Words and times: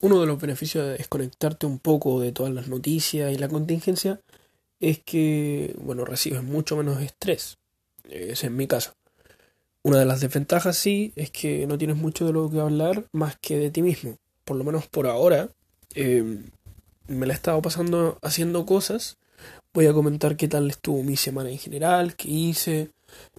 uno 0.00 0.20
de 0.20 0.26
los 0.26 0.40
beneficios 0.40 0.86
de 0.86 0.98
desconectarte 0.98 1.66
un 1.66 1.78
poco 1.78 2.20
de 2.20 2.32
todas 2.32 2.52
las 2.52 2.68
noticias 2.68 3.32
y 3.32 3.38
la 3.38 3.48
contingencia 3.48 4.20
es 4.80 5.00
que, 5.00 5.74
bueno, 5.80 6.04
recibes 6.04 6.42
mucho 6.42 6.76
menos 6.76 7.02
estrés. 7.02 7.58
Ese 8.08 8.46
es 8.46 8.52
mi 8.52 8.66
caso. 8.66 8.92
Una 9.82 9.98
de 9.98 10.04
las 10.04 10.20
desventajas, 10.20 10.76
sí, 10.76 11.12
es 11.16 11.30
que 11.30 11.66
no 11.66 11.78
tienes 11.78 11.96
mucho 11.96 12.26
de 12.26 12.32
lo 12.32 12.50
que 12.50 12.60
hablar 12.60 13.06
más 13.12 13.36
que 13.40 13.58
de 13.58 13.70
ti 13.70 13.82
mismo. 13.82 14.16
Por 14.44 14.56
lo 14.56 14.64
menos 14.64 14.86
por 14.86 15.06
ahora, 15.06 15.50
eh, 15.94 16.42
me 17.06 17.26
la 17.26 17.32
he 17.32 17.36
estado 17.36 17.60
pasando 17.62 18.18
haciendo 18.22 18.66
cosas. 18.66 19.18
Voy 19.72 19.86
a 19.86 19.92
comentar 19.92 20.36
qué 20.36 20.48
tal 20.48 20.70
estuvo 20.70 21.02
mi 21.02 21.16
semana 21.16 21.50
en 21.50 21.58
general, 21.58 22.14
qué 22.16 22.28
hice, 22.28 22.90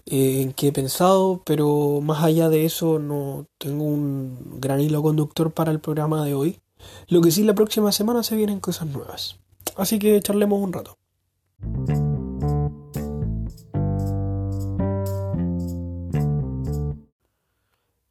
eh, 0.05 0.41
en 0.41 0.53
qué 0.53 0.67
he 0.67 0.71
pensado, 0.71 1.41
pero 1.45 2.01
más 2.01 2.23
allá 2.23 2.49
de 2.49 2.65
eso 2.65 2.99
no 2.99 3.45
tengo 3.57 3.83
un 3.83 4.59
gran 4.59 4.81
hilo 4.81 5.01
conductor 5.01 5.51
para 5.51 5.71
el 5.71 5.79
programa 5.79 6.25
de 6.25 6.33
hoy. 6.33 6.59
Lo 7.07 7.21
que 7.21 7.31
sí, 7.31 7.43
la 7.43 7.53
próxima 7.53 7.91
semana 7.91 8.23
se 8.23 8.35
vienen 8.35 8.59
cosas 8.59 8.87
nuevas. 8.87 9.39
Así 9.75 9.99
que 9.99 10.19
charlemos 10.21 10.61
un 10.61 10.73
rato. 10.73 10.97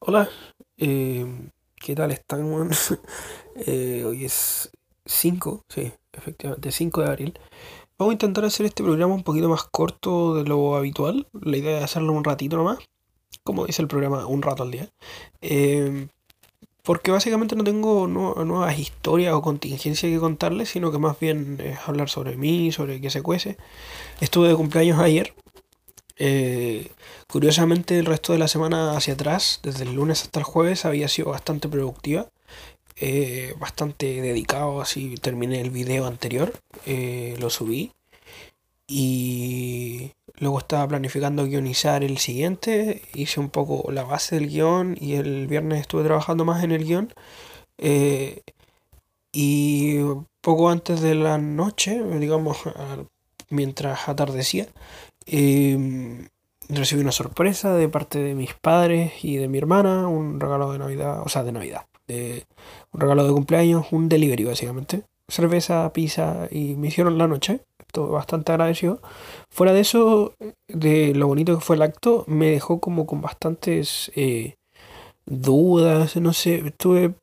Hola, 0.00 0.28
eh, 0.78 1.50
¿qué 1.76 1.94
tal 1.94 2.10
están? 2.12 2.70
eh, 3.56 4.04
hoy 4.06 4.24
es 4.24 4.70
5, 5.04 5.64
sí, 5.68 5.92
efectivamente, 6.12 6.72
5 6.72 7.02
de 7.02 7.06
abril. 7.08 7.38
Vamos 7.98 8.12
a 8.12 8.14
intentar 8.14 8.44
hacer 8.44 8.64
este 8.64 8.84
programa 8.84 9.12
un 9.12 9.24
poquito 9.24 9.48
más 9.48 9.64
corto 9.64 10.36
de 10.36 10.44
lo 10.44 10.76
habitual. 10.76 11.26
La 11.32 11.56
idea 11.56 11.78
es 11.78 11.84
hacerlo 11.84 12.12
un 12.12 12.22
ratito 12.22 12.56
nomás, 12.56 12.78
como 13.42 13.66
dice 13.66 13.82
el 13.82 13.88
programa, 13.88 14.24
un 14.24 14.40
rato 14.40 14.62
al 14.62 14.70
día. 14.70 14.88
Eh, 15.40 16.06
porque 16.84 17.10
básicamente 17.10 17.56
no 17.56 17.64
tengo 17.64 18.06
nuevas 18.06 18.78
historias 18.78 19.34
o 19.34 19.42
contingencias 19.42 20.12
que 20.12 20.18
contarles, 20.20 20.68
sino 20.68 20.92
que 20.92 20.98
más 20.98 21.18
bien 21.18 21.58
es 21.60 21.76
hablar 21.88 22.08
sobre 22.08 22.36
mí, 22.36 22.70
sobre 22.70 23.00
qué 23.00 23.10
se 23.10 23.20
cuece. 23.20 23.56
Estuve 24.20 24.46
de 24.46 24.54
cumpleaños 24.54 25.00
ayer. 25.00 25.34
Eh, 26.18 26.92
curiosamente 27.26 27.98
el 27.98 28.06
resto 28.06 28.32
de 28.32 28.38
la 28.38 28.46
semana 28.46 28.96
hacia 28.96 29.14
atrás, 29.14 29.58
desde 29.64 29.82
el 29.82 29.94
lunes 29.94 30.22
hasta 30.22 30.38
el 30.38 30.44
jueves, 30.44 30.84
había 30.84 31.08
sido 31.08 31.30
bastante 31.30 31.68
productiva. 31.68 32.28
Eh, 33.00 33.54
bastante 33.60 34.20
dedicado, 34.20 34.80
así 34.80 35.14
terminé 35.16 35.60
el 35.60 35.70
video 35.70 36.06
anterior, 36.06 36.52
eh, 36.84 37.36
lo 37.38 37.48
subí 37.48 37.92
y 38.88 40.12
luego 40.38 40.58
estaba 40.58 40.88
planificando 40.88 41.44
guionizar 41.44 42.02
el 42.02 42.18
siguiente, 42.18 43.02
hice 43.14 43.38
un 43.38 43.50
poco 43.50 43.92
la 43.92 44.02
base 44.02 44.36
del 44.36 44.48
guion 44.48 44.96
y 45.00 45.14
el 45.14 45.46
viernes 45.46 45.82
estuve 45.82 46.04
trabajando 46.04 46.44
más 46.44 46.64
en 46.64 46.72
el 46.72 46.84
guion 46.84 47.12
eh, 47.76 48.42
y 49.30 49.98
poco 50.40 50.70
antes 50.70 51.00
de 51.02 51.14
la 51.14 51.38
noche, 51.38 52.02
digamos, 52.18 52.58
mientras 53.50 54.08
atardecía, 54.08 54.66
recibí 56.68 57.00
una 57.00 57.12
sorpresa 57.12 57.74
de 57.74 57.88
parte 57.88 58.18
de 58.18 58.34
mis 58.34 58.54
padres 58.54 59.12
y 59.22 59.36
de 59.36 59.48
mi 59.48 59.58
hermana, 59.58 60.08
un 60.08 60.40
regalo 60.40 60.72
de 60.72 60.78
Navidad, 60.78 61.22
o 61.22 61.28
sea, 61.28 61.44
de 61.44 61.52
Navidad, 61.52 61.86
de 62.06 62.46
un 62.92 63.00
regalo 63.00 63.26
de 63.26 63.32
cumpleaños, 63.32 63.86
un 63.92 64.08
delivery 64.08 64.44
básicamente. 64.44 65.02
Cerveza, 65.28 65.92
pizza 65.92 66.48
y 66.50 66.74
me 66.76 66.88
hicieron 66.88 67.18
la 67.18 67.28
noche. 67.28 67.60
Estoy 67.88 68.10
bastante 68.10 68.52
agradecido. 68.52 69.00
Fuera 69.48 69.72
de 69.72 69.80
eso, 69.80 70.34
de 70.68 71.14
lo 71.14 71.26
bonito 71.26 71.54
que 71.54 71.64
fue 71.64 71.76
el 71.76 71.82
acto, 71.82 72.24
me 72.26 72.50
dejó 72.50 72.80
como 72.80 73.06
con 73.06 73.22
bastantes 73.22 74.12
eh, 74.14 74.56
dudas, 75.26 76.16
no 76.16 76.32
sé, 76.32 76.56
estuve... 76.66 77.14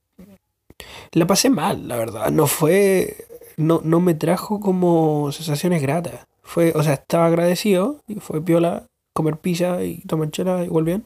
La 1.12 1.28
pasé 1.28 1.50
mal, 1.50 1.88
la 1.88 1.98
verdad. 1.98 2.32
No 2.32 2.48
fue... 2.48 3.16
No, 3.58 3.80
no 3.84 4.02
me 4.02 4.16
trajo 4.16 4.60
como 4.60 5.32
sensaciones 5.32 5.82
gratas. 5.82 6.26
Fue, 6.42 6.74
o 6.76 6.84
sea, 6.84 6.94
estaba 6.94 7.28
agradecido 7.28 8.02
y 8.08 8.16
fue 8.16 8.42
piola 8.42 8.88
comer 9.14 9.38
pizza 9.38 9.84
y 9.84 10.02
tomar 10.02 10.32
chela 10.32 10.66
igual 10.66 10.84
bien. 10.84 11.06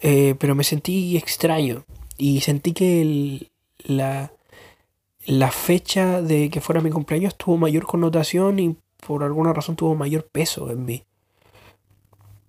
Eh, 0.00 0.34
pero 0.38 0.54
me 0.54 0.64
sentí 0.64 1.16
extraño 1.16 1.84
y 2.18 2.40
sentí 2.40 2.72
que 2.72 3.48
la, 3.84 4.32
la 5.26 5.50
fecha 5.50 6.22
de 6.22 6.50
que 6.50 6.60
fuera 6.60 6.80
mi 6.80 6.90
cumpleaños 6.90 7.36
tuvo 7.36 7.56
mayor 7.56 7.86
connotación 7.86 8.58
y 8.58 8.76
por 9.06 9.22
alguna 9.22 9.52
razón 9.52 9.76
tuvo 9.76 9.94
mayor 9.94 10.26
peso 10.30 10.70
en 10.70 10.84
mí. 10.84 11.04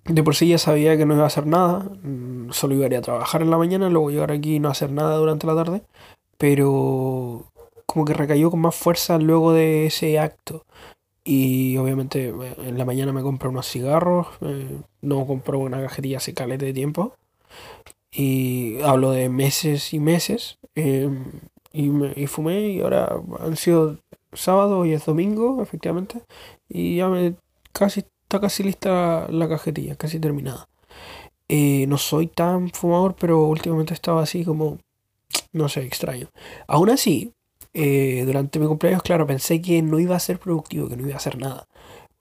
De 0.06 0.24
por 0.24 0.36
sí 0.36 0.47
ya 0.47 0.58
sabía 0.58 0.97
que 0.97 1.06
no 1.06 1.16
iba 1.16 1.24
a 1.24 1.28
hacer 1.28 1.47
nada, 1.47 1.80
mm, 2.03 2.52
solo 2.52 2.75
iba 2.75 2.86
a 2.86 2.88
ir 2.88 2.96
a 2.96 3.02
trabajar 3.02 3.41
en 3.41 3.50
la 3.50 3.58
mañana, 3.58 3.90
luego 3.90 4.12
llegar 4.12 4.31
aquí 4.31 4.56
y 4.56 4.59
no 4.59 4.69
hacer 4.69 4.91
nada 4.91 5.18
durante 5.18 5.47
la 5.47 5.56
tarde, 5.56 5.81
pero 6.38 7.52
como 7.86 8.06
que 8.06 8.13
recayó 8.13 8.52
con 8.52 8.59
más 8.62 8.75
fuerza 8.75 9.18
luego 9.18 9.53
de 9.53 9.88
ese 9.88 10.19
acto. 10.19 10.66
Y 11.24 11.78
obviamente 11.78 12.30
eh, 12.30 12.56
en 12.59 12.78
la 12.78 12.86
mañana 12.86 13.13
me 13.13 13.24
compré 13.24 13.50
unos 13.50 13.68
cigarros, 13.68 14.28
eh, 14.42 14.80
no 15.02 15.25
compré 15.25 15.57
una 15.57 15.81
cajetilla 15.81 16.18
hace 16.18 16.34
calete 16.36 16.66
de 16.66 16.74
tiempo, 16.74 17.16
y 18.12 18.80
hablo 18.81 19.12
de 19.12 19.30
meses 19.30 19.94
y 19.94 20.00
meses. 20.00 20.59
Em, 20.75 21.25
y, 21.75 21.90
me, 21.90 22.13
y 22.16 22.28
fumé 22.28 22.69
y 22.69 22.81
ahora 22.81 23.22
han 23.40 23.56
sido 23.58 23.97
sábado 24.34 24.86
y 24.86 24.94
es 24.94 25.06
domingo, 25.06 25.62
efectivamente. 25.62 26.22
Y 26.69 26.97
ya 26.97 27.08
me 27.09 27.36
casi 27.74 28.02
está 28.24 28.40
casi 28.40 28.63
lista 28.63 29.28
la 29.30 29.47
cajetilla, 29.47 29.96
casi 29.96 30.19
terminada. 30.19 30.68
Eh, 31.47 31.86
no 31.88 31.97
soy 31.97 32.28
tan 32.28 32.69
fumador, 32.72 33.16
pero 33.19 33.44
últimamente 33.46 33.94
estaba 33.94 34.24
así 34.24 34.44
como, 34.44 34.80
no 35.53 35.69
sé, 35.69 35.84
extraño. 35.84 36.30
Aún 36.68 36.90
así, 36.90 37.34
eh, 37.74 38.24
durante 38.25 38.59
mi 38.59 38.68
cumpleaños, 38.68 39.03
claro, 39.03 39.28
pensé 39.28 39.62
que 39.62 39.81
no 39.81 40.00
iba 40.00 40.16
a 40.16 40.19
ser 40.19 40.40
productivo, 40.40 40.90
que 40.90 40.97
no 40.97 41.03
iba 41.03 41.13
a 41.13 41.18
hacer 41.18 41.38
nada. 41.38 41.68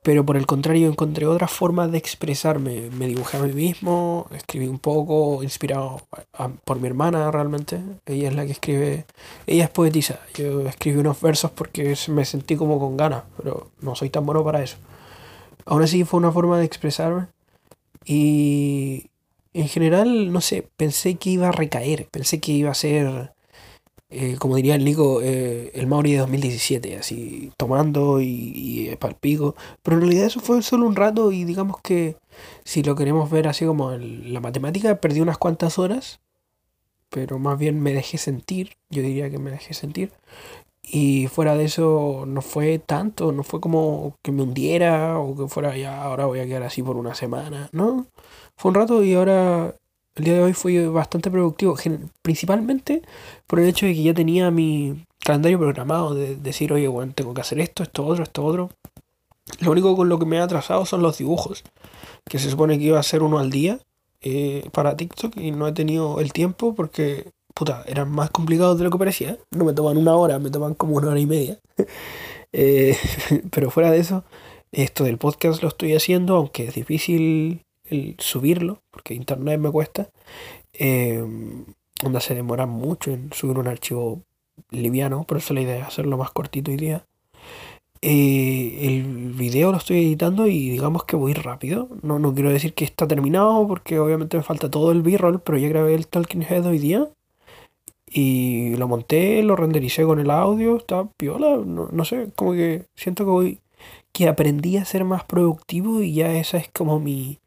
Pero 0.04 0.26
por 0.26 0.36
el 0.36 0.44
contrario, 0.44 0.88
encontré 0.88 1.26
otras 1.26 1.50
formas 1.50 1.90
de 1.90 1.96
expresarme. 1.96 2.90
Me 2.90 3.06
dibujé 3.06 3.38
a 3.38 3.40
mí 3.40 3.54
mismo, 3.54 4.26
escribí 4.32 4.66
un 4.66 4.78
poco, 4.78 5.42
inspirado 5.42 6.02
por 6.66 6.78
mi 6.78 6.88
hermana 6.88 7.30
realmente. 7.30 7.80
Ella 8.04 8.28
es 8.28 8.34
la 8.34 8.44
que 8.44 8.52
escribe, 8.52 9.06
ella 9.46 9.64
es 9.64 9.70
poetisa. 9.70 10.20
Yo 10.34 10.60
escribí 10.68 10.98
unos 10.98 11.18
versos 11.22 11.52
porque 11.52 11.96
me 12.08 12.26
sentí 12.26 12.54
como 12.54 12.78
con 12.78 12.98
ganas, 12.98 13.22
pero 13.38 13.70
no 13.80 13.94
soy 13.94 14.10
tan 14.10 14.26
bueno 14.26 14.44
para 14.44 14.62
eso. 14.62 14.76
Aún 15.64 15.82
así 15.82 16.04
fue 16.04 16.20
una 16.20 16.32
forma 16.32 16.58
de 16.58 16.66
expresarme. 16.66 17.28
Y 18.04 19.06
en 19.54 19.68
general, 19.68 20.30
no 20.34 20.42
sé, 20.42 20.68
pensé 20.76 21.14
que 21.14 21.30
iba 21.30 21.48
a 21.48 21.52
recaer, 21.52 22.08
pensé 22.10 22.40
que 22.40 22.52
iba 22.52 22.70
a 22.70 22.74
ser 22.74 23.32
eh, 24.14 24.36
como 24.38 24.56
diría 24.56 24.76
el 24.76 24.84
Nico, 24.84 25.20
eh, 25.22 25.70
el 25.74 25.86
Mauri 25.86 26.12
de 26.12 26.18
2017, 26.18 26.96
así 26.96 27.50
tomando 27.56 28.20
y, 28.20 28.52
y 28.54 28.88
eh, 28.88 28.96
palpico. 28.96 29.56
Pero 29.82 29.96
en 29.96 30.02
realidad 30.02 30.26
eso 30.26 30.40
fue 30.40 30.62
solo 30.62 30.86
un 30.86 30.96
rato 30.96 31.32
y 31.32 31.44
digamos 31.44 31.80
que 31.82 32.16
si 32.64 32.82
lo 32.82 32.94
queremos 32.94 33.30
ver 33.30 33.48
así 33.48 33.64
como 33.66 33.90
la 33.92 34.40
matemática, 34.40 35.00
perdí 35.00 35.20
unas 35.20 35.38
cuantas 35.38 35.78
horas, 35.78 36.20
pero 37.10 37.38
más 37.38 37.58
bien 37.58 37.80
me 37.80 37.92
dejé 37.92 38.18
sentir, 38.18 38.76
yo 38.90 39.02
diría 39.02 39.30
que 39.30 39.38
me 39.38 39.50
dejé 39.50 39.74
sentir. 39.74 40.12
Y 40.82 41.28
fuera 41.28 41.56
de 41.56 41.64
eso 41.64 42.24
no 42.26 42.42
fue 42.42 42.78
tanto, 42.78 43.32
no 43.32 43.42
fue 43.42 43.60
como 43.60 44.16
que 44.22 44.32
me 44.32 44.42
hundiera 44.42 45.18
o 45.18 45.34
que 45.36 45.48
fuera 45.48 45.76
ya, 45.76 46.02
ahora 46.02 46.26
voy 46.26 46.40
a 46.40 46.46
quedar 46.46 46.62
así 46.62 46.82
por 46.82 46.96
una 46.96 47.14
semana, 47.14 47.68
¿no? 47.72 48.06
Fue 48.56 48.70
un 48.70 48.74
rato 48.76 49.02
y 49.02 49.14
ahora 49.14 49.74
el 50.16 50.24
día 50.24 50.34
de 50.34 50.42
hoy 50.42 50.52
fue 50.52 50.86
bastante 50.88 51.30
productivo, 51.30 51.76
principalmente 52.22 53.02
por 53.46 53.60
el 53.60 53.68
hecho 53.68 53.86
de 53.86 53.94
que 53.94 54.02
ya 54.02 54.14
tenía 54.14 54.50
mi 54.50 55.04
calendario 55.18 55.58
programado 55.58 56.14
de 56.14 56.36
decir, 56.36 56.72
oye, 56.72 56.86
bueno, 56.86 57.12
tengo 57.14 57.34
que 57.34 57.40
hacer 57.40 57.58
esto, 57.60 57.82
esto 57.82 58.06
otro, 58.06 58.22
esto 58.22 58.44
otro. 58.44 58.70
Lo 59.60 59.72
único 59.72 59.96
con 59.96 60.08
lo 60.08 60.18
que 60.18 60.26
me 60.26 60.38
ha 60.38 60.44
atrasado 60.44 60.86
son 60.86 61.02
los 61.02 61.18
dibujos, 61.18 61.64
que 62.28 62.38
se 62.38 62.50
supone 62.50 62.78
que 62.78 62.84
iba 62.84 62.98
a 62.98 63.02
ser 63.02 63.22
uno 63.22 63.38
al 63.38 63.50
día 63.50 63.80
eh, 64.22 64.68
para 64.72 64.96
TikTok 64.96 65.36
y 65.36 65.50
no 65.50 65.66
he 65.66 65.72
tenido 65.72 66.20
el 66.20 66.32
tiempo 66.32 66.74
porque, 66.74 67.30
puta, 67.52 67.84
eran 67.86 68.10
más 68.10 68.30
complicados 68.30 68.78
de 68.78 68.84
lo 68.84 68.90
que 68.90 68.98
parecía. 68.98 69.38
No 69.50 69.64
me 69.64 69.72
toman 69.72 69.98
una 69.98 70.14
hora, 70.14 70.38
me 70.38 70.50
toman 70.50 70.74
como 70.74 70.96
una 70.96 71.08
hora 71.08 71.20
y 71.20 71.26
media. 71.26 71.58
Eh, 72.56 72.96
pero 73.50 73.68
fuera 73.68 73.90
de 73.90 73.98
eso, 73.98 74.22
esto 74.70 75.02
del 75.02 75.18
podcast 75.18 75.60
lo 75.60 75.66
estoy 75.66 75.92
haciendo, 75.96 76.36
aunque 76.36 76.68
es 76.68 76.74
difícil 76.76 77.64
el 77.94 78.16
subirlo, 78.18 78.82
porque 78.90 79.14
internet 79.14 79.58
me 79.60 79.70
cuesta, 79.70 80.10
eh, 80.72 81.24
onda 82.04 82.20
se 82.20 82.34
demora 82.34 82.66
mucho 82.66 83.10
en 83.10 83.32
subir 83.32 83.58
un 83.58 83.68
archivo 83.68 84.22
liviano, 84.70 85.24
por 85.24 85.38
eso 85.38 85.54
la 85.54 85.60
idea 85.62 85.78
es 85.78 85.86
hacerlo 85.86 86.16
más 86.16 86.30
cortito 86.30 86.70
hoy 86.70 86.76
día. 86.76 87.06
Eh, 88.06 88.98
el 88.98 89.32
video 89.32 89.72
lo 89.72 89.78
estoy 89.78 90.04
editando 90.04 90.46
y 90.46 90.68
digamos 90.68 91.04
que 91.04 91.16
voy 91.16 91.32
rápido. 91.32 91.88
No, 92.02 92.18
no 92.18 92.34
quiero 92.34 92.50
decir 92.50 92.74
que 92.74 92.84
está 92.84 93.08
terminado 93.08 93.66
porque 93.66 93.98
obviamente 93.98 94.36
me 94.36 94.42
falta 94.42 94.70
todo 94.70 94.92
el 94.92 95.00
b-roll, 95.02 95.40
pero 95.40 95.56
ya 95.56 95.68
grabé 95.68 95.94
el 95.94 96.06
Talking 96.06 96.42
Head 96.42 96.66
hoy 96.66 96.78
día. 96.78 97.08
Y 98.06 98.76
lo 98.76 98.88
monté, 98.88 99.42
lo 99.42 99.56
rendericé 99.56 100.04
con 100.04 100.20
el 100.20 100.30
audio, 100.30 100.76
está 100.76 101.04
piola, 101.16 101.56
no, 101.56 101.88
no 101.90 102.04
sé, 102.04 102.28
como 102.36 102.52
que 102.52 102.86
siento 102.94 103.24
que 103.24 103.30
voy, 103.30 103.58
que 104.12 104.28
aprendí 104.28 104.76
a 104.76 104.84
ser 104.84 105.04
más 105.04 105.24
productivo 105.24 106.00
y 106.02 106.14
ya 106.14 106.32
esa 106.34 106.58
es 106.58 106.68
como 106.68 107.00
mi, 107.00 107.40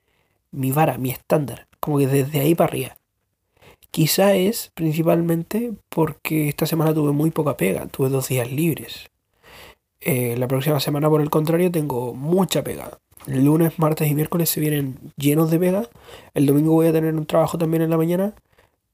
mi 0.51 0.71
vara, 0.71 0.97
mi 0.97 1.11
estándar, 1.11 1.67
como 1.79 1.97
que 1.97 2.07
desde 2.07 2.39
ahí 2.39 2.55
para 2.55 2.69
arriba. 2.69 2.97
Quizá 3.91 4.35
es 4.35 4.71
principalmente 4.75 5.73
porque 5.89 6.49
esta 6.49 6.65
semana 6.65 6.93
tuve 6.93 7.11
muy 7.13 7.31
poca 7.31 7.57
pega, 7.57 7.87
tuve 7.87 8.09
dos 8.09 8.27
días 8.27 8.51
libres. 8.51 9.09
Eh, 10.01 10.35
la 10.37 10.47
próxima 10.47 10.79
semana, 10.79 11.09
por 11.09 11.21
el 11.21 11.29
contrario, 11.29 11.71
tengo 11.71 12.13
mucha 12.13 12.63
pega. 12.63 12.99
El 13.25 13.45
lunes, 13.45 13.77
martes 13.79 14.09
y 14.09 14.15
miércoles 14.15 14.49
se 14.49 14.59
vienen 14.59 14.99
llenos 15.17 15.51
de 15.51 15.59
pega. 15.59 15.89
El 16.33 16.45
domingo 16.45 16.73
voy 16.73 16.87
a 16.87 16.93
tener 16.93 17.13
un 17.15 17.25
trabajo 17.25 17.57
también 17.57 17.83
en 17.83 17.89
la 17.89 17.97
mañana. 17.97 18.33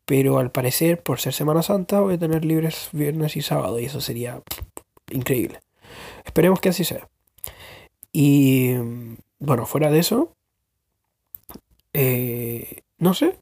Pero 0.06 0.38
al 0.40 0.52
parecer, 0.52 1.02
por 1.02 1.20
ser 1.20 1.34
Semana 1.34 1.64
Santa, 1.64 2.00
voy 2.02 2.16
a 2.16 2.20
tener 2.20 2.44
libres 2.44 2.90
viernes 2.92 3.38
y 3.38 3.42
sábado. 3.42 3.80
Y 3.80 3.86
eso 3.86 4.02
sería 4.02 4.42
increíble. 5.12 5.60
Esperemos 6.26 6.60
que 6.60 6.70
así 6.70 6.84
sea. 6.84 7.08
Y 8.12 8.74
bueno, 9.40 9.66
fuera 9.66 9.92
de 9.92 10.00
eso, 10.00 10.36
eh, 11.94 12.82
no 12.98 13.14
sé. 13.14 13.38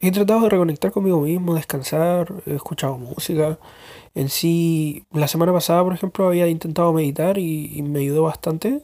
He 0.00 0.12
tratado 0.12 0.42
de 0.42 0.50
reconectar 0.50 0.92
conmigo 0.92 1.22
mismo, 1.22 1.54
descansar, 1.54 2.32
he 2.46 2.54
escuchado 2.54 2.98
música. 2.98 3.58
En 4.14 4.28
sí, 4.28 5.04
la 5.12 5.28
semana 5.28 5.52
pasada, 5.52 5.82
por 5.84 5.94
ejemplo, 5.94 6.28
había 6.28 6.48
intentado 6.48 6.92
meditar 6.92 7.38
y, 7.38 7.82
me 7.82 8.00
ayudó 8.00 8.24
bastante. 8.24 8.82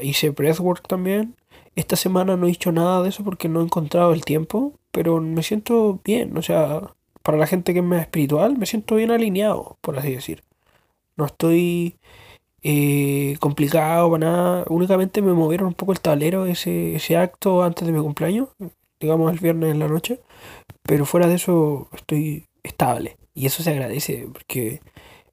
Hice 0.00 0.30
breathwork 0.30 0.86
también. 0.88 1.36
Esta 1.76 1.96
semana 1.96 2.36
no 2.36 2.46
he 2.46 2.50
hecho 2.50 2.72
nada 2.72 3.02
de 3.02 3.10
eso 3.10 3.24
porque 3.24 3.48
no 3.48 3.60
he 3.60 3.64
encontrado 3.64 4.12
el 4.12 4.24
tiempo, 4.24 4.74
pero 4.92 5.20
me 5.20 5.42
siento 5.42 6.00
bien. 6.04 6.36
O 6.36 6.42
sea, 6.42 6.94
para 7.22 7.38
la 7.38 7.46
gente 7.46 7.72
que 7.74 7.80
es 7.80 7.84
más 7.84 8.02
espiritual, 8.02 8.56
me 8.58 8.66
siento 8.66 8.96
bien 8.96 9.10
alineado, 9.10 9.78
por 9.82 9.98
así 9.98 10.12
decir. 10.12 10.42
No 11.16 11.26
estoy 11.26 11.96
eh, 12.62 13.36
complicado 13.40 14.10
para 14.10 14.26
nada. 14.26 14.64
Únicamente 14.68 15.22
me 15.22 15.32
movieron 15.32 15.68
un 15.68 15.74
poco 15.74 15.92
el 15.92 16.00
tablero 16.00 16.46
ese, 16.46 16.96
ese 16.96 17.16
acto 17.16 17.62
antes 17.62 17.86
de 17.86 17.92
mi 17.92 18.00
cumpleaños, 18.00 18.48
digamos 19.00 19.32
el 19.32 19.38
viernes 19.40 19.72
en 19.72 19.78
la 19.78 19.88
noche. 19.88 20.20
Pero 20.82 21.06
fuera 21.06 21.26
de 21.28 21.34
eso 21.34 21.88
estoy 21.92 22.46
estable. 22.62 23.16
Y 23.34 23.46
eso 23.46 23.62
se 23.62 23.70
agradece 23.70 24.28
porque 24.32 24.80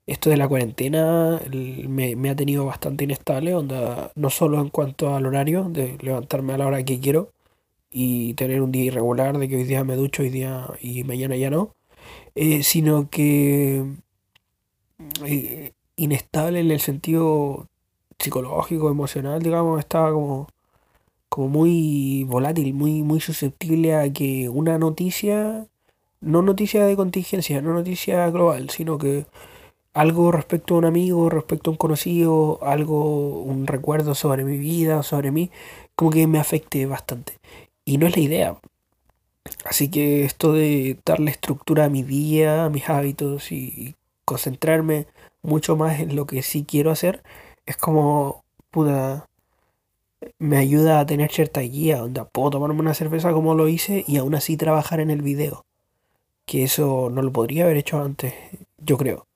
esto 0.07 0.29
de 0.29 0.37
la 0.37 0.47
cuarentena 0.47 1.41
me, 1.51 2.29
ha 2.29 2.35
tenido 2.35 2.65
bastante 2.65 3.03
inestable, 3.03 3.53
onda, 3.53 4.11
no 4.15 4.29
solo 4.29 4.61
en 4.61 4.69
cuanto 4.69 5.13
al 5.15 5.25
horario, 5.25 5.65
de 5.65 5.97
levantarme 6.01 6.53
a 6.53 6.57
la 6.57 6.67
hora 6.67 6.83
que 6.83 6.99
quiero 6.99 7.33
y 7.91 8.33
tener 8.35 8.61
un 8.61 8.71
día 8.71 8.85
irregular, 8.85 9.37
de 9.37 9.49
que 9.49 9.57
hoy 9.57 9.65
día 9.65 9.83
me 9.83 9.95
ducho 9.95 10.23
hoy 10.23 10.29
día 10.29 10.67
y 10.81 11.03
mañana 11.03 11.35
ya 11.35 11.49
no, 11.49 11.75
eh, 12.35 12.63
sino 12.63 13.09
que 13.09 13.85
eh, 15.25 15.73
inestable 15.97 16.59
en 16.61 16.71
el 16.71 16.79
sentido 16.79 17.67
psicológico, 18.19 18.89
emocional, 18.89 19.41
digamos, 19.41 19.79
estaba 19.79 20.11
como, 20.13 20.47
como 21.29 21.49
muy 21.49 22.23
volátil, 22.23 22.73
muy, 22.73 23.03
muy 23.03 23.19
susceptible 23.19 23.95
a 23.95 24.11
que 24.11 24.49
una 24.49 24.77
noticia, 24.77 25.67
no 26.21 26.41
noticia 26.41 26.85
de 26.85 26.95
contingencia, 26.95 27.61
no 27.61 27.73
noticia 27.73 28.29
global, 28.29 28.69
sino 28.69 28.97
que 28.97 29.25
algo 29.93 30.31
respecto 30.31 30.75
a 30.75 30.77
un 30.77 30.85
amigo, 30.85 31.29
respecto 31.29 31.69
a 31.69 31.73
un 31.73 31.77
conocido, 31.77 32.59
algo, 32.63 33.41
un 33.41 33.67
recuerdo 33.67 34.15
sobre 34.15 34.43
mi 34.43 34.57
vida, 34.57 35.03
sobre 35.03 35.31
mí, 35.31 35.51
como 35.95 36.11
que 36.11 36.27
me 36.27 36.39
afecte 36.39 36.85
bastante. 36.85 37.33
Y 37.83 37.97
no 37.97 38.07
es 38.07 38.15
la 38.15 38.21
idea. 38.21 38.57
Así 39.65 39.89
que 39.89 40.23
esto 40.25 40.53
de 40.53 40.99
darle 41.05 41.31
estructura 41.31 41.85
a 41.85 41.89
mi 41.89 42.03
día, 42.03 42.65
a 42.65 42.69
mis 42.69 42.89
hábitos 42.89 43.51
y 43.51 43.95
concentrarme 44.25 45.07
mucho 45.41 45.75
más 45.75 45.99
en 45.99 46.15
lo 46.15 46.25
que 46.25 46.41
sí 46.41 46.65
quiero 46.67 46.91
hacer, 46.91 47.23
es 47.65 47.77
como, 47.77 48.43
puta, 48.71 49.27
me 50.39 50.57
ayuda 50.57 50.99
a 50.99 51.05
tener 51.05 51.31
cierta 51.31 51.61
guía, 51.61 51.99
donde 51.99 52.23
puedo 52.25 52.51
tomarme 52.51 52.79
una 52.79 52.93
cerveza 52.93 53.31
como 53.33 53.55
lo 53.55 53.67
hice 53.67 54.03
y 54.07 54.17
aún 54.17 54.35
así 54.35 54.57
trabajar 54.57 54.99
en 54.99 55.11
el 55.11 55.21
video. 55.21 55.65
Que 56.45 56.63
eso 56.63 57.09
no 57.11 57.21
lo 57.21 57.31
podría 57.31 57.65
haber 57.65 57.77
hecho 57.77 58.01
antes, 58.01 58.33
yo 58.77 58.97
creo. 58.97 59.27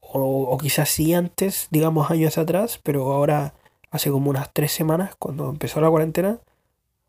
O, 0.00 0.44
o 0.50 0.58
quizás 0.58 0.88
sí 0.90 1.14
antes, 1.14 1.68
digamos 1.70 2.10
años 2.10 2.38
atrás, 2.38 2.80
pero 2.82 3.12
ahora 3.12 3.54
hace 3.90 4.10
como 4.10 4.30
unas 4.30 4.52
tres 4.52 4.72
semanas, 4.72 5.14
cuando 5.18 5.50
empezó 5.50 5.80
la 5.80 5.90
cuarentena, 5.90 6.40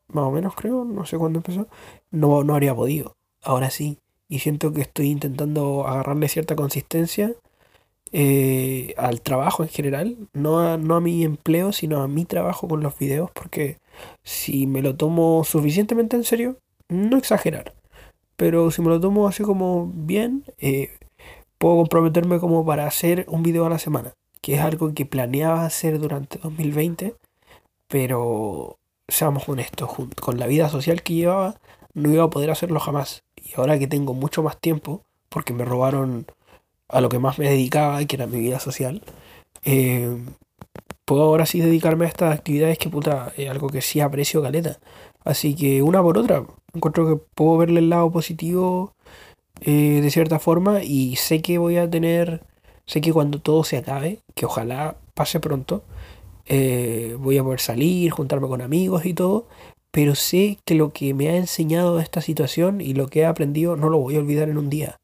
más 0.08 0.26
o 0.26 0.32
menos 0.32 0.56
creo, 0.56 0.86
no 0.86 1.06
sé 1.06 1.18
cuándo 1.18 1.40
empezó, 1.40 1.68
no, 2.12 2.44
no 2.44 2.54
habría 2.54 2.76
podido. 2.76 3.16
Ahora 3.42 3.70
sí. 3.70 4.00
Y 4.30 4.40
siento 4.40 4.74
que 4.74 4.82
estoy 4.82 5.10
intentando 5.10 5.88
agarrarle 5.88 6.28
cierta 6.28 6.56
consistencia 6.56 7.36
eh, 8.14 8.94
al 8.98 9.22
trabajo 9.22 9.64
en 9.64 9.70
general, 9.70 10.18
no 10.34 10.60
a, 10.60 10.78
no 10.78 10.96
a 10.96 11.02
mi 11.02 11.24
empleo, 11.24 11.74
sino 11.74 12.02
a 12.02 12.08
mi 12.08 12.26
trabajo 12.26 12.68
con 12.68 12.82
los 12.84 12.98
videos, 12.98 13.32
porque 13.32 13.78
si 14.24 14.68
me 14.68 14.84
lo 14.84 14.96
tomo 14.96 15.44
suficientemente 15.44 16.16
en 16.16 16.24
serio, 16.24 16.58
no 16.90 17.18
exagerar, 17.18 17.74
pero 18.36 18.70
si 18.72 18.84
me 18.84 18.90
lo 18.90 19.00
tomo 19.00 19.28
así 19.28 19.42
como 19.44 19.92
bien, 19.94 20.44
eh, 20.60 20.92
puedo 21.58 21.78
comprometerme 21.78 22.40
como 22.40 22.64
para 22.66 22.86
hacer 22.86 23.26
un 23.30 23.42
video 23.42 23.66
a 23.66 23.70
la 23.70 23.80
semana, 23.80 24.14
que 24.42 24.56
es 24.56 24.62
algo 24.62 24.94
que 24.94 25.08
planeaba 25.08 25.66
hacer 25.66 26.00
durante 26.00 26.38
2020, 26.38 27.16
pero 27.88 28.78
seamos 29.08 29.50
honestos, 29.50 29.90
con 30.22 30.40
la 30.40 30.48
vida 30.48 30.70
social 30.70 31.02
que 31.02 31.16
llevaba, 31.16 31.56
no 31.96 32.12
iba 32.12 32.26
a 32.26 32.30
poder 32.30 32.52
hacerlo 32.52 32.80
jamás. 32.80 33.24
Y 33.36 33.54
ahora 33.56 33.80
que 33.80 33.88
tengo 33.88 34.14
mucho 34.14 34.44
más 34.44 34.60
tiempo, 34.60 35.02
porque 35.30 35.54
me 35.54 35.66
robaron 35.66 36.26
a 36.90 37.02
lo 37.02 37.10
que 37.10 37.20
más 37.20 37.40
me 37.40 37.50
dedicaba, 37.50 38.04
que 38.06 38.16
era 38.16 38.28
mi 38.28 38.40
vida 38.40 38.60
social, 38.60 39.02
eh, 39.64 40.18
puedo 41.06 41.24
ahora 41.24 41.46
sí 41.46 41.60
dedicarme 41.60 42.06
a 42.06 42.10
estas 42.10 42.34
actividades 42.34 42.78
que 42.78 42.90
puta 42.90 43.34
es 43.38 43.50
algo 43.50 43.70
que 43.70 43.82
sí 43.82 44.00
aprecio 44.00 44.42
caleta. 44.42 44.80
Así 45.24 45.56
que 45.56 45.82
una 45.82 46.02
por 46.02 46.18
otra, 46.18 46.46
encuentro 46.74 47.08
que 47.08 47.24
puedo 47.36 47.58
verle 47.58 47.80
el 47.80 47.90
lado 47.90 48.12
positivo 48.12 48.94
eh, 49.62 50.00
de 50.02 50.12
cierta 50.12 50.40
forma 50.40 50.84
y 50.84 51.16
sé 51.16 51.42
que 51.42 51.58
voy 51.58 51.78
a 51.78 51.90
tener, 51.90 52.44
sé 52.86 53.02
que 53.02 53.14
cuando 53.14 53.40
todo 53.40 53.64
se 53.64 53.78
acabe, 53.78 54.20
que 54.36 54.46
ojalá 54.46 54.98
pase 55.14 55.40
pronto, 55.40 55.84
eh, 56.46 57.16
voy 57.20 57.38
a 57.38 57.44
poder 57.44 57.62
salir, 57.62 58.12
juntarme 58.12 58.48
con 58.48 58.62
amigos 58.62 59.06
y 59.06 59.14
todo, 59.14 59.48
pero 59.92 60.16
sé 60.16 60.58
que 60.66 60.76
lo 60.76 60.92
que 60.92 61.14
me 61.14 61.30
ha 61.30 61.38
enseñado 61.38 62.00
esta 62.00 62.20
situación 62.22 62.82
y 62.82 62.94
lo 62.94 63.08
que 63.08 63.22
he 63.22 63.26
aprendido 63.26 63.76
no 63.76 63.90
lo 63.90 64.00
voy 64.00 64.16
a 64.16 64.20
olvidar 64.20 64.50
en 64.50 64.58
un 64.58 64.70
día. 64.70 64.98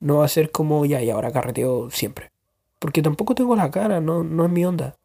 No 0.00 0.18
va 0.18 0.24
a 0.24 0.28
ser 0.28 0.50
como 0.50 0.84
ya 0.86 1.02
y 1.02 1.10
ahora 1.10 1.32
carreteo 1.32 1.90
siempre. 1.90 2.30
Porque 2.78 3.02
tampoco 3.02 3.34
tengo 3.34 3.56
la 3.56 3.70
cara, 3.70 4.00
no, 4.00 4.22
no 4.22 4.44
es 4.46 4.50
mi 4.50 4.64
onda. 4.64 4.96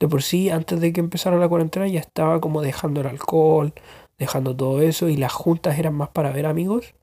De 0.00 0.08
por 0.08 0.22
sí, 0.22 0.50
antes 0.50 0.80
de 0.80 0.92
que 0.92 1.00
empezara 1.00 1.36
la 1.36 1.48
cuarentena 1.48 1.86
ya 1.86 2.00
estaba 2.00 2.40
como 2.40 2.62
dejando 2.62 3.02
el 3.02 3.06
alcohol, 3.06 3.74
dejando 4.18 4.56
todo 4.56 4.80
eso 4.82 5.08
y 5.08 5.16
las 5.16 5.32
juntas 5.32 5.78
eran 5.78 5.94
más 5.94 6.08
para 6.08 6.32
ver 6.32 6.46
amigos. 6.46 6.94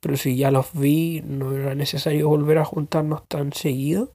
Pero 0.00 0.16
si 0.16 0.36
ya 0.36 0.50
los 0.50 0.72
vi, 0.72 1.22
no 1.26 1.52
era 1.52 1.74
necesario 1.74 2.28
volver 2.28 2.58
a 2.58 2.64
juntarnos 2.64 3.26
tan 3.28 3.52
seguido. 3.52 4.12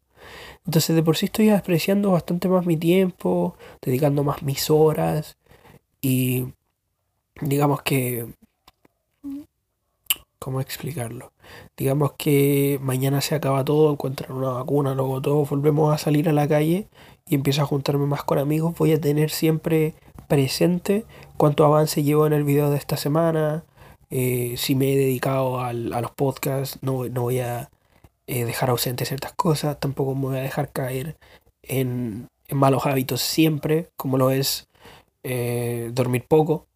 Entonces 0.65 0.95
de 0.95 1.03
por 1.03 1.17
sí 1.17 1.25
estoy 1.25 1.49
apreciando 1.49 2.11
bastante 2.11 2.47
más 2.47 2.65
mi 2.65 2.77
tiempo, 2.77 3.55
dedicando 3.81 4.23
más 4.23 4.43
mis 4.43 4.69
horas 4.69 5.37
y 6.01 6.47
digamos 7.41 7.81
que 7.81 8.27
¿Cómo 10.39 10.61
explicarlo? 10.61 11.33
Digamos 11.75 12.13
que 12.13 12.79
mañana 12.81 13.19
se 13.19 13.35
acaba 13.35 13.65
todo, 13.65 13.91
encuentran 13.91 14.31
una 14.31 14.51
vacuna, 14.51 14.95
luego 14.95 15.21
todos 15.21 15.49
volvemos 15.49 15.93
a 15.93 15.97
salir 15.97 16.29
a 16.29 16.33
la 16.33 16.47
calle 16.47 16.87
y 17.27 17.35
empiezo 17.35 17.61
a 17.61 17.65
juntarme 17.65 18.05
más 18.05 18.23
con 18.23 18.37
amigos. 18.39 18.73
Voy 18.77 18.93
a 18.93 19.01
tener 19.01 19.31
siempre 19.31 19.95
presente 20.29 21.05
cuánto 21.35 21.65
avance 21.65 22.03
llevo 22.03 22.25
en 22.25 22.31
el 22.31 22.45
video 22.45 22.69
de 22.69 22.77
esta 22.77 22.95
semana, 22.95 23.65
eh, 24.09 24.55
si 24.57 24.75
me 24.75 24.93
he 24.93 24.95
dedicado 24.95 25.59
al, 25.59 25.91
a 25.93 25.99
los 26.01 26.11
podcasts, 26.11 26.79
no, 26.81 27.05
no 27.09 27.23
voy 27.23 27.39
a 27.39 27.69
eh, 28.27 28.45
dejar 28.45 28.69
ausente 28.69 29.05
ciertas 29.05 29.33
cosas, 29.33 29.79
tampoco 29.79 30.15
me 30.15 30.27
voy 30.27 30.37
a 30.37 30.41
dejar 30.41 30.71
caer 30.71 31.17
en, 31.63 32.29
en 32.47 32.57
malos 32.57 32.85
hábitos 32.85 33.21
siempre, 33.21 33.89
como 33.97 34.17
lo 34.17 34.31
es 34.31 34.69
eh, 35.23 35.91
dormir 35.93 36.25
poco 36.27 36.68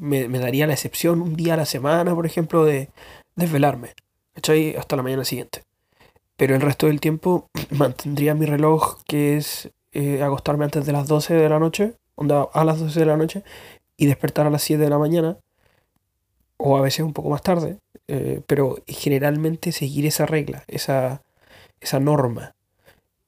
Me, 0.00 0.28
daría 0.38 0.66
la 0.66 0.74
excepción 0.74 1.22
un 1.22 1.36
día 1.36 1.54
a 1.54 1.56
la 1.56 1.66
semana, 1.66 2.14
por 2.14 2.26
ejemplo, 2.26 2.64
de 2.64 2.90
desvelarme. 3.36 3.94
Hasta 4.34 4.96
la 4.96 5.02
mañana 5.02 5.24
siguiente. 5.24 5.62
Pero 6.36 6.54
el 6.54 6.60
resto 6.60 6.86
del 6.86 7.00
tiempo 7.00 7.48
mantendría 7.70 8.34
mi 8.34 8.46
reloj, 8.46 9.02
que 9.06 9.36
es 9.36 9.70
eh, 9.92 10.22
acostarme 10.22 10.64
antes 10.64 10.86
de 10.86 10.92
las 10.92 11.06
12 11.06 11.34
de 11.34 11.48
la 11.48 11.58
noche, 11.58 11.94
onda 12.16 12.48
a 12.52 12.64
las 12.64 12.80
12 12.80 13.00
de 13.00 13.06
la 13.06 13.16
noche, 13.16 13.42
y 13.96 14.06
despertar 14.06 14.46
a 14.46 14.50
las 14.50 14.62
7 14.62 14.82
de 14.82 14.90
la 14.90 14.98
mañana, 14.98 15.38
o 16.56 16.76
a 16.76 16.80
veces 16.80 17.00
un 17.00 17.12
poco 17.12 17.30
más 17.30 17.42
tarde, 17.42 17.78
eh, 18.08 18.40
pero 18.46 18.78
generalmente 18.86 19.72
seguir 19.72 20.06
esa 20.06 20.26
regla, 20.26 20.64
esa, 20.66 21.22
esa 21.80 22.00
norma. 22.00 22.54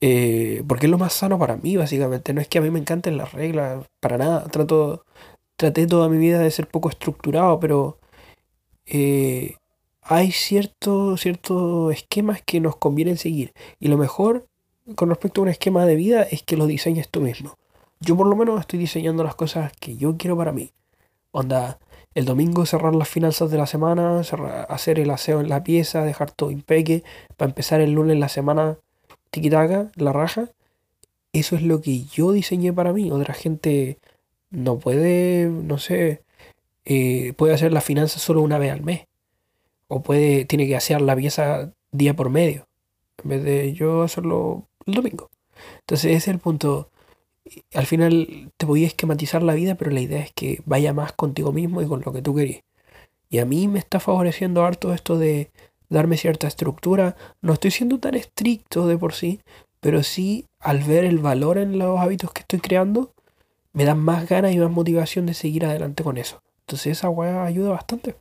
Eh, 0.00 0.62
porque 0.68 0.86
es 0.86 0.90
lo 0.90 0.98
más 0.98 1.14
sano 1.14 1.38
para 1.38 1.56
mí, 1.56 1.76
básicamente. 1.76 2.32
No 2.34 2.40
es 2.40 2.48
que 2.48 2.58
a 2.58 2.60
mí 2.60 2.70
me 2.70 2.78
encanten 2.78 3.16
las 3.16 3.32
reglas, 3.32 3.86
para 4.00 4.18
nada. 4.18 4.44
Trato, 4.48 5.04
traté 5.56 5.86
toda 5.86 6.08
mi 6.08 6.18
vida 6.18 6.38
de 6.38 6.50
ser 6.50 6.68
poco 6.68 6.88
estructurado, 6.88 7.58
pero 7.60 7.98
eh, 8.86 9.56
hay 10.02 10.30
ciertos 10.30 11.26
esquemas 11.92 12.42
que 12.42 12.60
nos 12.60 12.76
convienen 12.76 13.16
seguir. 13.16 13.52
Y 13.80 13.88
lo 13.88 13.96
mejor 13.96 14.46
con 14.94 15.08
respecto 15.08 15.40
a 15.40 15.44
un 15.44 15.48
esquema 15.48 15.84
de 15.84 15.96
vida 15.96 16.22
es 16.22 16.42
que 16.42 16.56
lo 16.56 16.66
diseñes 16.66 17.08
tú 17.08 17.20
mismo. 17.20 17.58
Yo 18.00 18.16
por 18.16 18.26
lo 18.26 18.36
menos 18.36 18.60
estoy 18.60 18.78
diseñando 18.78 19.24
las 19.24 19.34
cosas 19.34 19.72
que 19.80 19.96
yo 19.96 20.16
quiero 20.16 20.36
para 20.36 20.52
mí. 20.52 20.70
Onda, 21.32 21.78
el 22.14 22.24
domingo 22.24 22.64
cerrar 22.66 22.94
las 22.94 23.08
finanzas 23.08 23.50
de 23.50 23.58
la 23.58 23.66
semana, 23.66 24.22
hacer 24.68 25.00
el 25.00 25.10
aseo 25.10 25.40
en 25.40 25.48
la 25.48 25.64
pieza, 25.64 26.04
dejar 26.04 26.30
todo 26.30 26.50
impeque, 26.50 27.02
para 27.36 27.50
empezar 27.50 27.80
el 27.80 27.92
lunes 27.92 28.18
la 28.18 28.28
semana 28.28 28.78
tiquitaca, 29.30 29.90
la 29.96 30.12
raja. 30.12 30.50
Eso 31.32 31.56
es 31.56 31.62
lo 31.62 31.80
que 31.80 32.04
yo 32.04 32.32
diseñé 32.32 32.72
para 32.72 32.92
mí. 32.92 33.10
Otra 33.10 33.34
gente 33.34 33.98
no 34.50 34.78
puede, 34.78 35.46
no 35.46 35.78
sé, 35.78 36.22
eh, 36.84 37.32
puede 37.36 37.54
hacer 37.54 37.72
las 37.72 37.84
finanzas 37.84 38.22
solo 38.22 38.42
una 38.42 38.58
vez 38.58 38.72
al 38.72 38.82
mes. 38.82 39.06
O 39.88 40.02
puede, 40.02 40.44
tiene 40.44 40.66
que 40.66 40.76
hacer 40.76 41.00
la 41.00 41.16
pieza 41.16 41.72
día 41.92 42.14
por 42.14 42.30
medio. 42.30 42.66
En 43.22 43.30
vez 43.30 43.44
de 43.44 43.72
yo 43.72 44.02
hacerlo 44.02 44.68
el 44.86 44.94
domingo. 44.94 45.30
Entonces 45.80 46.06
ese 46.06 46.16
es 46.16 46.28
el 46.28 46.38
punto 46.38 46.90
al 47.74 47.86
final 47.86 48.52
te 48.56 48.66
voy 48.66 48.84
a 48.84 48.88
esquematizar 48.88 49.42
la 49.42 49.54
vida, 49.54 49.74
pero 49.76 49.90
la 49.90 50.00
idea 50.00 50.20
es 50.20 50.32
que 50.32 50.60
vaya 50.66 50.92
más 50.92 51.12
contigo 51.12 51.52
mismo 51.52 51.82
y 51.82 51.86
con 51.86 52.02
lo 52.04 52.12
que 52.12 52.22
tú 52.22 52.34
querís. 52.34 52.62
Y 53.28 53.38
a 53.38 53.44
mí 53.44 53.68
me 53.68 53.78
está 53.78 54.00
favoreciendo 54.00 54.64
harto 54.64 54.92
esto 54.92 55.18
de 55.18 55.50
darme 55.88 56.16
cierta 56.16 56.46
estructura. 56.46 57.16
No 57.40 57.52
estoy 57.52 57.70
siendo 57.70 57.98
tan 57.98 58.14
estricto 58.14 58.86
de 58.86 58.98
por 58.98 59.14
sí, 59.14 59.40
pero 59.80 60.02
sí 60.02 60.46
al 60.60 60.80
ver 60.80 61.04
el 61.04 61.18
valor 61.18 61.58
en 61.58 61.78
los 61.78 61.98
hábitos 61.98 62.32
que 62.32 62.40
estoy 62.40 62.60
creando, 62.60 63.12
me 63.76 63.84
dan 63.84 63.98
más 63.98 64.26
ganas 64.26 64.54
y 64.54 64.58
más 64.58 64.70
motivación 64.70 65.26
de 65.26 65.34
seguir 65.34 65.66
adelante 65.66 66.02
con 66.02 66.16
eso. 66.16 66.42
Entonces 66.60 66.96
esa 66.96 67.10
weá 67.10 67.44
ayuda 67.44 67.72
bastante. 67.72 68.16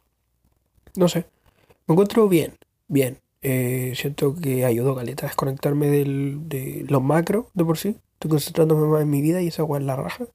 No 0.97 1.07
sé. 1.07 1.27
Me 1.87 1.93
encuentro 1.93 2.27
bien, 2.27 2.55
bien. 2.89 3.19
Eh, 3.41 3.93
siento 3.95 4.35
que 4.35 4.65
ayudó 4.65 4.95
Caleta 4.95 5.25
a 5.25 5.29
desconectarme 5.29 5.87
del, 5.87 6.49
de 6.49 6.85
los 6.89 7.01
macros 7.01 7.45
de 7.53 7.63
por 7.63 7.77
sí. 7.77 7.95
Estoy 8.15 8.31
concentrándome 8.31 8.85
más 8.87 9.03
en 9.03 9.09
mi 9.09 9.21
vida 9.21 9.41
y 9.41 9.47
esa 9.47 9.63
weá 9.63 9.79
es 9.79 9.85
la 9.85 9.95
raja. 9.95 10.25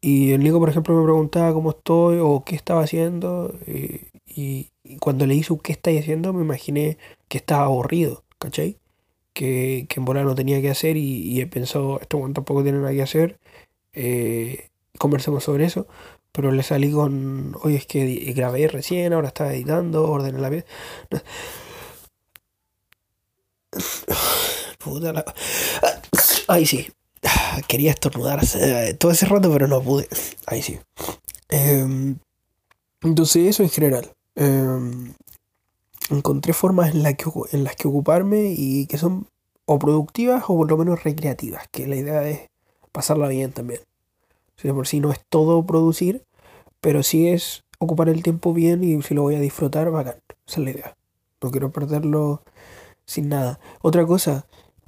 Y 0.00 0.30
el 0.30 0.44
Nico, 0.44 0.60
por 0.60 0.68
ejemplo, 0.68 0.94
me 0.94 1.02
preguntaba 1.02 1.52
cómo 1.52 1.70
estoy 1.70 2.18
o 2.22 2.44
qué 2.44 2.54
estaba 2.54 2.84
haciendo. 2.84 3.52
Eh, 3.66 4.10
y, 4.26 4.70
cuando 5.00 5.26
le 5.26 5.34
hice 5.34 5.58
qué 5.60 5.72
estáis 5.72 6.02
haciendo, 6.02 6.32
me 6.32 6.42
imaginé 6.42 6.98
que 7.26 7.38
estaba 7.38 7.64
aburrido, 7.64 8.22
¿cachai? 8.38 8.78
Que, 9.32 9.86
que 9.88 9.98
en 9.98 10.04
volar 10.04 10.24
no 10.24 10.36
tenía 10.36 10.60
que 10.60 10.70
hacer 10.70 10.96
y, 10.96 11.40
y 11.40 11.44
pensado, 11.46 11.98
esto 12.00 12.20
tampoco 12.32 12.62
tiene 12.62 12.78
nada 12.78 12.92
que 12.92 13.02
hacer. 13.02 13.40
Eh, 13.94 14.70
conversemos 14.98 15.44
sobre 15.44 15.64
eso. 15.64 15.86
Pero 16.32 16.50
le 16.50 16.62
salí 16.64 16.90
con, 16.90 17.56
oye, 17.62 17.76
es 17.76 17.86
que 17.86 18.32
grabé 18.34 18.66
recién, 18.66 19.12
ahora 19.12 19.28
estaba 19.28 19.52
editando, 19.54 20.10
ordené 20.10 20.40
la 20.40 20.50
vida. 20.50 20.64
Puta 24.78 25.12
la... 25.12 25.24
Ay, 26.48 26.66
sí. 26.66 26.90
Quería 27.68 27.92
estornudar 27.92 28.40
todo 28.98 29.12
ese 29.12 29.26
rato, 29.26 29.52
pero 29.52 29.68
no 29.68 29.80
pude. 29.80 30.08
Ahí 30.46 30.60
sí. 30.62 30.78
Em, 31.48 32.18
entonces, 33.02 33.46
eso 33.46 33.62
en 33.62 33.70
general. 33.70 34.12
Em, 34.34 35.14
encontré 36.10 36.52
formas 36.52 36.94
en, 36.94 37.02
la 37.02 37.14
que, 37.14 37.30
en 37.52 37.64
las 37.64 37.76
que 37.76 37.88
ocuparme 37.88 38.54
y 38.56 38.86
que 38.86 38.98
son 38.98 39.28
o 39.66 39.78
productivas 39.78 40.44
o 40.44 40.56
por 40.56 40.68
lo 40.68 40.76
menos 40.76 41.04
recreativas, 41.04 41.68
que 41.68 41.86
la 41.86 41.96
idea 41.96 42.28
es 42.28 42.50
pasarla 42.94 43.26
bien 43.26 43.50
también. 43.50 43.80
Si 44.56 44.70
por 44.72 44.86
sí 44.86 45.00
no 45.00 45.10
es 45.10 45.18
todo 45.28 45.66
producir, 45.66 46.22
pero 46.80 47.02
sí 47.02 47.26
es 47.28 47.64
ocupar 47.80 48.08
el 48.08 48.22
tiempo 48.22 48.54
bien 48.54 48.84
y 48.84 49.02
si 49.02 49.14
lo 49.14 49.22
voy 49.22 49.34
a 49.34 49.40
disfrutar, 49.40 49.90
bacán. 49.90 50.16
Esa 50.46 50.60
es 50.60 50.64
la 50.64 50.70
idea. 50.70 50.96
No 51.42 51.50
quiero 51.50 51.72
perderlo 51.72 52.42
sin 53.04 53.28
nada. 53.28 53.58
Otra 53.82 54.06
cosa, 54.06 54.46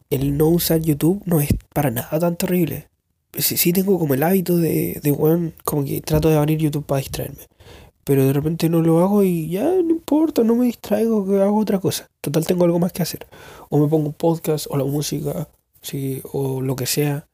el 0.09 0.39
no 0.39 0.47
usar 0.47 0.81
YouTube 0.81 1.21
no 1.27 1.41
es 1.41 1.49
para 1.75 1.91
nada 1.91 2.19
tan 2.21 2.37
terrible. 2.37 2.89
Sí, 3.37 3.57
sí 3.57 3.73
tengo 3.73 3.99
como 3.99 4.15
el 4.15 4.23
hábito 4.23 4.57
de, 4.57 5.01
de 5.03 5.53
como 5.65 5.85
que 5.85 6.01
trato 6.01 6.29
de 6.29 6.37
abrir 6.37 6.59
YouTube 6.59 6.87
para 6.87 7.01
distraerme. 7.01 7.49
Pero 8.05 8.25
de 8.25 8.33
repente 8.33 8.69
no 8.69 8.83
lo 8.83 9.01
hago 9.01 9.25
y 9.25 9.49
ya 9.49 9.65
no 9.65 9.91
importa, 9.91 10.45
no 10.45 10.55
me 10.55 10.67
distraigo, 10.67 11.27
que 11.27 11.43
hago 11.43 11.59
otra 11.59 11.81
cosa. 11.81 12.09
Total 12.21 12.47
tengo 12.47 12.65
algo 12.65 12.79
más 12.79 12.93
que 12.93 13.03
hacer. 13.03 13.27
O 13.69 13.81
me 13.81 13.89
pongo 13.89 14.07
un 14.07 14.15
podcast 14.15 14.69
o 14.71 14.77
la 14.77 14.85
música, 14.85 15.49
sí, 15.83 16.23
o 16.33 16.63
lo 16.63 16.77
que 16.77 16.87
sea. 16.87 17.27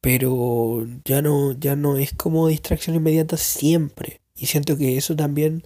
Pero 0.00 0.86
ya 1.04 1.22
no, 1.22 1.52
ya 1.52 1.76
no 1.76 1.98
es 1.98 2.12
como 2.12 2.48
distracción 2.48 2.96
inmediata 2.96 3.36
siempre. 3.36 4.20
Y 4.36 4.46
siento 4.46 4.76
que 4.76 4.96
eso 4.96 5.16
también, 5.16 5.64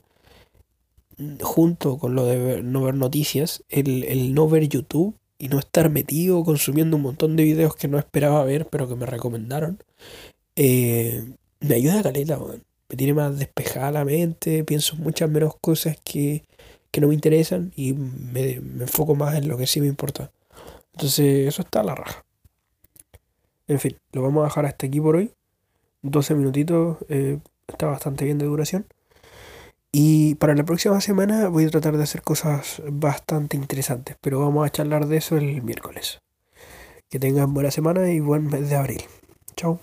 junto 1.41 1.99
con 1.99 2.15
lo 2.15 2.25
de 2.27 2.63
no 2.63 2.83
ver 2.83 2.95
noticias, 2.95 3.65
el, 3.69 4.05
el 4.05 4.35
no 4.35 4.49
ver 4.49 4.69
YouTube 4.69 5.17
y 5.43 5.49
no 5.49 5.59
estar 5.59 5.91
metido 5.91 6.45
consumiendo 6.45 6.97
un 6.97 7.03
montón 7.03 7.35
de 7.35 7.43
videos 7.43 7.75
que 7.75 7.89
no 7.89 7.99
esperaba 7.99 8.45
ver, 8.45 8.69
pero 8.69 8.89
que 8.89 8.95
me 8.95 9.07
recomendaron, 9.07 9.83
eh, 10.55 11.35
me 11.59 11.75
ayuda 11.75 11.99
a 12.01 12.03
caleta, 12.05 12.39
Me 12.89 12.97
tiene 12.97 13.15
más 13.15 13.37
despejada 13.39 13.91
la 13.91 14.05
mente, 14.05 14.63
pienso 14.65 14.95
muchas 14.97 15.29
menos 15.29 15.55
cosas 15.61 15.97
que, 16.05 16.45
no 17.01 17.09
me 17.09 17.15
interesan 17.15 17.73
y 17.75 17.95
me, 17.95 18.53
enfoco 18.53 19.17
más 19.17 19.35
en 19.37 19.49
lo 19.49 19.57
que 19.57 19.67
sí 19.67 19.81
me 19.81 19.89
importa. 19.89 20.31
Entonces, 20.93 21.49
eso 21.49 21.63
está 21.63 21.81
a 21.81 21.85
la 21.85 21.95
raja. 21.97 22.25
En 23.73 23.81
fin, 23.81 23.97
lo 24.13 24.21
vamos 24.21 24.43
a 24.43 24.49
dejar 24.49 24.67
hasta 24.67 24.87
aquí 24.87 25.01
por 25.01 25.17
hoy. 25.17 25.33
12 26.03 26.35
minutitos, 26.35 26.99
eh, 27.09 27.39
está 27.67 27.87
bastante 27.87 28.27
bien 28.27 28.37
de 28.37 28.45
duración. 28.45 28.85
Y 29.91 30.35
para 30.35 30.55
la 30.55 30.65
próxima 30.65 31.01
semana 31.01 31.49
voy 31.49 31.65
a 31.65 31.71
tratar 31.71 31.97
de 31.97 32.03
hacer 32.03 32.21
cosas 32.21 32.83
bastante 32.91 33.57
interesantes, 33.57 34.17
pero 34.21 34.41
vamos 34.41 34.67
a 34.67 34.71
charlar 34.71 35.07
de 35.07 35.17
eso 35.17 35.39
el 35.39 35.63
miércoles. 35.63 36.21
Que 37.09 37.19
tengan 37.19 37.55
buena 37.55 37.71
semana 37.71 38.11
y 38.11 38.21
buen 38.21 38.47
mes 38.47 38.69
de 38.69 38.77
abril. 38.77 39.03
Chao. 39.57 39.81